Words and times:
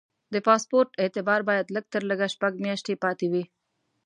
د 0.33 0.35
پاسپورټ 0.47 0.89
اعتبار 1.03 1.39
باید 1.49 1.73
لږ 1.75 1.85
تر 1.93 2.01
لږه 2.09 2.27
شپږ 2.35 2.53
میاشتې 2.65 2.93
پاتې 3.03 3.27
وي. 3.31 3.43